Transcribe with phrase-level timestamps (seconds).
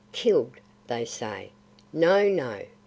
[0.13, 0.53] "Killed,
[0.87, 1.51] they say."
[1.93, 2.63] "No, no!